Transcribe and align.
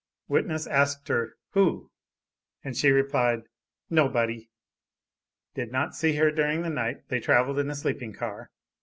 Witness 0.27 0.65
asked 0.65 1.09
her 1.09 1.35
"Who?" 1.51 1.91
and 2.63 2.75
she 2.75 2.89
replied 2.89 3.43
"Nobody." 3.87 4.49
Did 5.53 5.71
not 5.71 5.95
see 5.95 6.15
her 6.15 6.31
during 6.31 6.63
the 6.63 6.71
night. 6.71 7.07
They 7.09 7.19
traveled 7.19 7.59
in 7.59 7.69
a 7.69 7.75
sleeping 7.75 8.13
car. 8.13 8.49